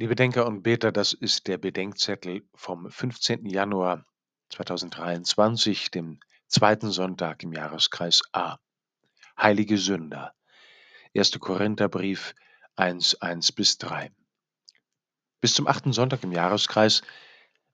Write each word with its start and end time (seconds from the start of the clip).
Liebe 0.00 0.16
Denker 0.16 0.46
und 0.46 0.62
Beter, 0.62 0.92
das 0.92 1.12
ist 1.12 1.46
der 1.46 1.58
Bedenkzettel 1.58 2.48
vom 2.54 2.90
15. 2.90 3.44
Januar 3.44 4.06
2023, 4.48 5.90
dem 5.90 6.20
zweiten 6.46 6.90
Sonntag 6.90 7.42
im 7.42 7.52
Jahreskreis 7.52 8.22
A. 8.32 8.56
Heilige 9.36 9.76
Sünder. 9.76 10.32
1. 11.14 11.38
Korintherbrief 11.38 12.34
1, 12.76 13.20
1 13.20 13.52
bis 13.52 13.76
3. 13.76 14.10
Bis 15.42 15.52
zum 15.52 15.66
achten 15.66 15.92
Sonntag 15.92 16.24
im 16.24 16.32
Jahreskreis 16.32 17.02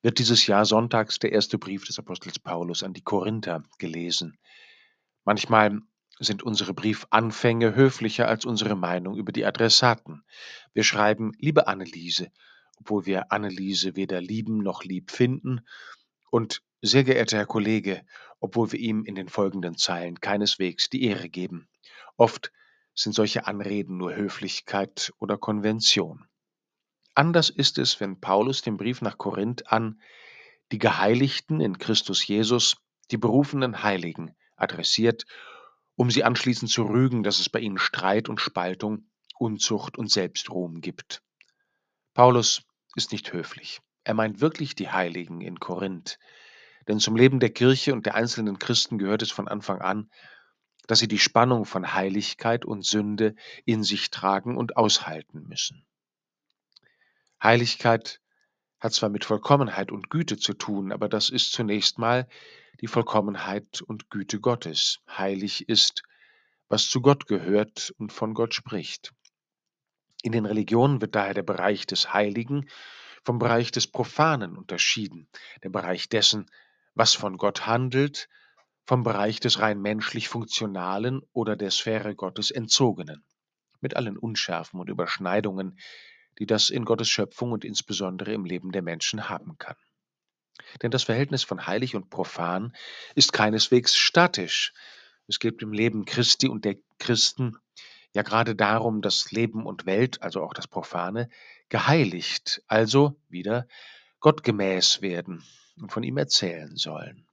wird 0.03 0.19
dieses 0.19 0.49
Jahr 0.49 0.65
sonntags 0.65 1.21
der 1.21 1.31
erste 1.31 1.59
Brief 1.59 1.85
des 1.85 2.01
Apostels 2.01 2.41
Paulus 2.41 2.83
an 2.83 2.93
die 2.93 3.05
Korinther 3.05 3.63
gelesen. 3.79 4.37
Manchmal 5.25 5.79
sind 6.19 6.43
unsere 6.43 6.73
Briefanfänge 6.75 7.75
höflicher 7.75 8.29
als 8.29 8.45
unsere 8.45 8.75
Meinung 8.75 9.17
über 9.17 9.33
die 9.33 9.45
Adressaten. 9.45 10.25
Wir 10.73 10.83
schreiben 10.83 11.33
Liebe 11.39 11.67
Anneliese, 11.67 12.31
obwohl 12.79 13.07
wir 13.07 13.33
Anneliese 13.33 13.97
weder 13.97 14.21
lieben 14.21 14.59
noch 14.59 14.85
lieb 14.85 15.11
finden, 15.11 15.61
und 16.31 16.63
sehr 16.83 17.05
geehrter 17.05 17.39
Herr 17.39 17.47
Kollege, 17.47 18.05
obwohl 18.41 18.73
wir 18.73 18.79
ihm 18.79 19.05
in 19.05 19.15
den 19.15 19.29
folgenden 19.29 19.77
Zeilen 19.77 20.21
keineswegs 20.21 20.91
die 20.91 21.05
Ehre 21.05 21.29
geben. 21.29 21.69
Oft 22.17 22.53
sind 22.95 23.15
solche 23.15 23.47
Anreden 23.47 23.97
nur 23.97 24.15
Höflichkeit 24.15 25.13
oder 25.19 25.39
Konvention. 25.39 26.27
Anders 27.15 27.49
ist 27.51 27.79
es, 27.79 28.01
wenn 28.01 28.21
Paulus 28.21 28.63
den 28.63 28.77
Brief 28.77 29.01
nach 29.01 29.19
Korinth 29.19 29.73
an 29.73 30.01
die 30.73 30.79
Geheiligten 30.79 31.61
in 31.61 31.79
Christus 31.79 32.27
Jesus, 32.27 32.77
die 33.11 33.17
berufenen 33.17 33.83
Heiligen, 33.83 34.35
adressiert 34.57 35.25
um 35.97 36.11
sie 36.11 36.25
anschließend 36.25 36.71
zu 36.71 36.85
rügen, 36.85 37.23
dass 37.23 37.41
es 37.41 37.49
bei 37.49 37.59
ihnen 37.59 37.79
Streit 37.79 38.29
und 38.29 38.41
Spaltung, 38.41 39.09
Unzucht 39.39 39.99
und 39.99 40.11
Selbstruhm 40.11 40.81
gibt. 40.81 41.23
Paulus 42.15 42.63
ist 42.95 43.13
nicht 43.13 43.33
höflich. 43.33 43.81
Er 44.05 44.15
meint 44.15 44.41
wirklich 44.41 44.75
die 44.75 44.89
Heiligen 44.89 45.41
in 45.41 45.59
Korinth. 45.59 46.19
Denn 46.89 47.01
zum 47.01 47.17
Leben 47.17 47.41
der 47.41 47.51
Kirche 47.51 47.93
und 47.93 48.07
der 48.07 48.15
einzelnen 48.15 48.59
Christen 48.59 48.99
gehört 48.99 49.23
es 49.23 49.33
von 49.33 49.49
Anfang 49.49 49.81
an, 49.81 50.11
dass 50.87 51.01
sie 51.01 51.09
die 51.09 51.19
Spannung 51.19 51.65
von 51.65 51.95
Heiligkeit 51.95 52.65
und 52.65 52.87
Sünde 52.87 53.35
in 53.65 53.83
sich 53.83 54.11
tragen 54.11 54.57
und 54.57 54.77
aushalten 54.77 55.43
müssen. 55.49 55.85
Heiligkeit 57.43 58.21
hat 58.87 58.95
zwar 58.95 59.09
mit 59.09 59.25
Vollkommenheit 59.25 59.91
und 59.91 60.11
Güte 60.11 60.39
zu 60.39 60.55
tun, 60.55 60.93
aber 60.93 61.09
das 61.09 61.29
ist 61.29 61.51
zunächst 61.51 61.99
mal 61.99 62.29
die 62.81 62.87
Vollkommenheit 62.87 63.83
und 63.83 64.11
Güte 64.11 64.39
Gottes. 64.39 65.01
Heilig 65.09 65.69
ist, 65.69 66.05
was 66.69 66.89
zu 66.89 67.01
Gott 67.01 67.27
gehört 67.27 67.93
und 67.99 68.13
von 68.13 68.33
Gott 68.33 68.55
spricht. 68.55 69.13
In 70.23 70.31
den 70.31 70.47
Religionen 70.47 71.01
wird 71.01 71.17
daher 71.17 71.35
der 71.35 71.43
Bereich 71.43 71.87
des 71.87 72.13
Heiligen 72.13 72.69
vom 73.25 73.41
Bereich 73.41 73.73
des 73.73 73.89
Profanen 73.89 74.57
unterschieden, 74.57 75.29
der 75.65 75.71
Bereich 75.71 76.09
dessen, 76.09 76.47
was 76.95 77.13
von 77.13 77.39
Gott 77.39 77.67
handelt, 77.67 78.29
vom 78.85 79.03
Bereich 79.03 79.41
des 79.41 79.59
rein 79.59 79.83
menschlich 79.83 80.29
Funktionalen 80.29 81.23
oder 81.33 81.57
der 81.57 81.73
Sphäre 81.73 82.15
Gottes 82.15 82.53
entzogenen, 82.53 83.25
mit 83.81 83.97
allen 83.97 84.17
Unschärfen 84.17 84.79
und 84.79 84.89
Überschneidungen, 84.89 85.77
die 86.39 86.47
das 86.47 86.71
in 86.71 86.85
Gottes 86.85 87.09
Schöpfung 87.09 87.53
und 87.53 87.65
insbesondere 87.65 88.33
im 88.33 88.45
Leben 88.45 88.73
der 88.73 88.83
Menschen 88.83 89.29
haben 89.29 89.59
kann. 89.59 89.77
Denn 90.83 90.91
das 90.91 91.05
Verhältnis 91.05 91.45
von 91.45 91.67
heilig 91.67 91.95
und 91.95 92.11
profan 92.11 92.75
ist 93.15 93.33
keineswegs 93.33 93.95
statisch. 93.95 94.73
Es 95.29 95.39
geht 95.39 95.63
im 95.63 95.73
Leben 95.73 96.05
Christi 96.05 96.49
und 96.49 96.65
der 96.65 96.77
Christen 96.99 97.57
ja 98.15 98.23
gerade 98.23 98.55
darum, 98.55 99.03
dass 99.03 99.31
Leben 99.33 99.67
und 99.67 99.87
Welt, 99.87 100.23
also 100.23 100.43
auch 100.43 100.55
das 100.55 100.67
Profane, 100.67 101.29
geheiligt, 101.69 102.63
also 102.67 103.21
wieder 103.29 103.67
gottgemäß 104.21 105.03
werden 105.03 105.45
und 105.81 105.93
von 105.93 106.03
ihm 106.03 106.17
erzählen 106.17 106.77
sollen. 106.77 107.27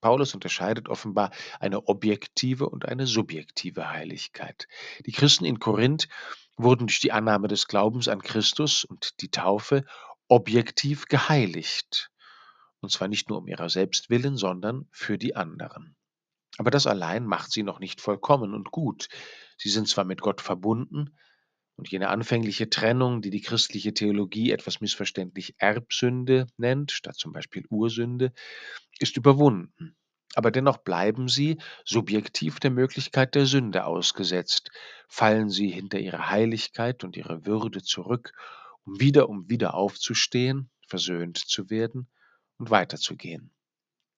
Paulus 0.00 0.34
unterscheidet 0.34 0.88
offenbar 0.88 1.30
eine 1.60 1.86
objektive 1.88 2.68
und 2.68 2.86
eine 2.86 3.06
subjektive 3.06 3.90
Heiligkeit. 3.90 4.66
Die 5.06 5.12
Christen 5.12 5.44
in 5.44 5.60
Korinth 5.60 6.08
wurden 6.56 6.86
durch 6.86 7.00
die 7.00 7.12
Annahme 7.12 7.48
des 7.48 7.66
Glaubens 7.66 8.08
an 8.08 8.22
Christus 8.22 8.84
und 8.84 9.20
die 9.20 9.30
Taufe 9.30 9.84
objektiv 10.28 11.06
geheiligt 11.06 12.12
und 12.82 12.90
zwar 12.90 13.08
nicht 13.08 13.30
nur 13.30 13.38
um 13.38 13.48
ihrer 13.48 13.70
selbst 13.70 14.10
willen, 14.10 14.36
sondern 14.36 14.88
für 14.90 15.16
die 15.16 15.36
anderen. 15.36 15.96
Aber 16.58 16.70
das 16.70 16.86
allein 16.86 17.24
macht 17.24 17.50
sie 17.50 17.62
noch 17.62 17.78
nicht 17.78 18.00
vollkommen 18.00 18.52
und 18.52 18.70
gut. 18.70 19.08
Sie 19.56 19.70
sind 19.70 19.88
zwar 19.88 20.04
mit 20.04 20.20
Gott 20.20 20.42
verbunden, 20.42 21.16
und 21.76 21.90
jene 21.90 22.10
anfängliche 22.10 22.68
Trennung, 22.68 23.22
die 23.22 23.30
die 23.30 23.40
christliche 23.40 23.94
Theologie 23.94 24.50
etwas 24.50 24.82
missverständlich 24.82 25.54
Erbsünde 25.56 26.46
nennt, 26.58 26.92
statt 26.92 27.16
zum 27.16 27.32
Beispiel 27.32 27.64
Ursünde, 27.70 28.32
ist 28.98 29.16
überwunden. 29.16 29.96
Aber 30.34 30.50
dennoch 30.50 30.78
bleiben 30.78 31.28
sie 31.28 31.58
subjektiv 31.84 32.58
der 32.58 32.70
Möglichkeit 32.70 33.34
der 33.34 33.46
Sünde 33.46 33.84
ausgesetzt, 33.84 34.70
fallen 35.08 35.50
sie 35.50 35.68
hinter 35.68 35.98
ihre 35.98 36.30
Heiligkeit 36.30 37.04
und 37.04 37.16
ihre 37.16 37.44
Würde 37.44 37.82
zurück, 37.82 38.32
um 38.84 38.98
wieder 38.98 39.28
um 39.28 39.48
wieder 39.48 39.74
aufzustehen, 39.74 40.70
versöhnt 40.86 41.38
zu 41.38 41.70
werden 41.70 42.08
und 42.58 42.70
weiterzugehen. 42.70 43.50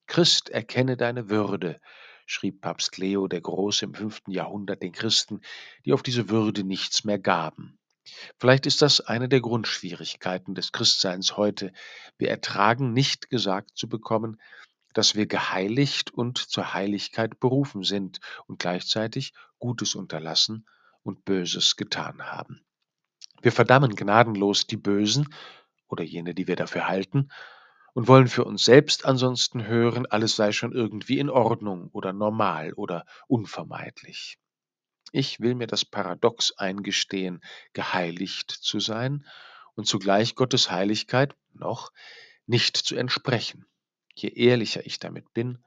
Christ, 0.07 0.51
erkenne 0.51 0.97
deine 0.97 1.31
Würde, 1.31 1.81
schrieb 2.27 2.61
Papst 2.61 2.97
Leo 2.99 3.27
der 3.27 3.41
Große 3.41 3.85
im 3.85 3.95
fünften 3.95 4.31
Jahrhundert 4.31 4.83
den 4.83 4.93
Christen, 4.93 5.41
die 5.85 5.93
auf 5.93 6.03
diese 6.03 6.29
Würde 6.29 6.65
nichts 6.65 7.05
mehr 7.05 7.19
gaben. 7.19 7.79
Vielleicht 8.39 8.67
ist 8.67 8.83
das 8.83 9.01
eine 9.01 9.29
der 9.29 9.41
Grundschwierigkeiten 9.41 10.55
des 10.55 10.73
Christseins 10.73 11.37
heute. 11.37 11.73
Wir 12.19 12.29
ertragen 12.29 12.93
nicht 12.93 13.31
gesagt 13.31 13.77
zu 13.77 13.89
bekommen, 13.89 14.41
dass 14.95 15.15
wir 15.15 15.27
geheiligt 15.27 16.13
und 16.13 16.39
zur 16.39 16.73
Heiligkeit 16.73 17.39
berufen 17.39 17.83
sind 17.83 18.21
und 18.47 18.59
gleichzeitig 18.59 19.35
Gutes 19.59 19.95
unterlassen 19.95 20.67
und 21.03 21.25
Böses 21.25 21.77
getan 21.77 22.23
haben. 22.23 22.65
Wir 23.43 23.53
verdammen 23.53 23.95
gnadenlos 23.95 24.67
die 24.67 24.79
Bösen 24.79 25.29
oder 25.89 26.03
jene, 26.03 26.35
die 26.35 26.49
wir 26.49 26.57
dafür 26.57 26.89
halten, 26.89 27.29
und 27.93 28.09
wollen 28.09 28.27
für 28.27 28.45
uns 28.45 28.65
selbst 28.65 29.05
ansonsten 29.05 29.67
hören, 29.67 30.07
alles 30.07 30.35
sei 30.35 30.51
schon 30.51 30.73
irgendwie 30.73 31.19
in 31.19 31.31
Ordnung 31.31 31.91
oder 31.93 32.13
normal 32.13 32.73
oder 32.73 33.05
unvermeidlich. 33.29 34.39
Ich 35.13 35.39
will 35.39 35.55
mir 35.55 35.69
das 35.69 35.85
Paradox 35.85 36.53
eingestehen, 36.57 37.41
geheiligt 37.73 38.51
zu 38.51 38.81
sein 38.81 39.25
und 39.75 39.87
zugleich 39.87 40.35
Gottes 40.35 40.73
Heiligkeit 40.73 41.37
noch 41.53 41.93
nicht 42.47 42.77
zu 42.77 42.97
entsprechen. 42.97 43.65
Je 44.15 44.29
ehrlicher 44.29 44.87
ich 44.87 44.99
damit 44.99 45.33
bin, 45.35 45.59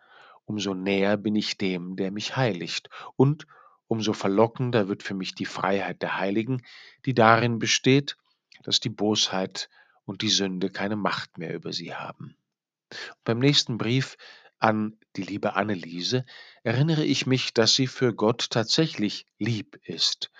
umso 0.45 0.73
näher 0.73 1.17
bin 1.17 1.35
ich 1.35 1.57
dem, 1.57 1.95
der 1.95 2.11
mich 2.11 2.35
heiligt, 2.37 2.89
und 3.15 3.45
umso 3.87 4.13
verlockender 4.13 4.87
wird 4.87 5.03
für 5.03 5.13
mich 5.13 5.35
die 5.35 5.45
Freiheit 5.45 6.01
der 6.01 6.17
Heiligen, 6.17 6.63
die 7.05 7.13
darin 7.13 7.59
besteht, 7.59 8.17
dass 8.63 8.79
die 8.79 8.89
Bosheit 8.89 9.69
und 10.05 10.21
die 10.21 10.29
Sünde 10.29 10.69
keine 10.69 10.95
Macht 10.95 11.37
mehr 11.37 11.53
über 11.53 11.73
sie 11.73 11.93
haben. 11.93 12.35
Und 12.89 13.23
beim 13.25 13.39
nächsten 13.39 13.77
Brief 13.77 14.17
an 14.59 14.97
die 15.15 15.23
liebe 15.23 15.55
Anneliese 15.55 16.25
erinnere 16.63 17.03
ich 17.03 17.27
mich, 17.27 17.53
dass 17.53 17.75
sie 17.75 17.87
für 17.87 18.13
Gott 18.13 18.49
tatsächlich 18.49 19.25
lieb 19.37 19.79
ist. 19.83 20.31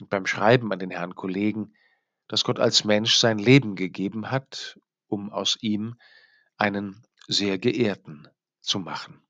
Und 0.00 0.10
beim 0.10 0.26
Schreiben 0.26 0.72
an 0.72 0.78
den 0.78 0.90
Herrn 0.90 1.14
Kollegen, 1.14 1.74
dass 2.28 2.44
Gott 2.44 2.58
als 2.58 2.84
Mensch 2.84 3.16
sein 3.16 3.38
Leben 3.38 3.76
gegeben 3.76 4.30
hat, 4.30 4.78
um 5.08 5.30
aus 5.30 5.58
ihm 5.60 5.96
einen 6.56 7.05
sehr 7.26 7.58
geehrten 7.58 8.28
zu 8.60 8.78
machen. 8.78 9.25